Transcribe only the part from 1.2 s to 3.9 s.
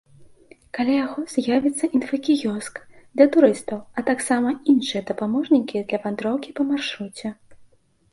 з'явіцца інфакіёск для турыстаў,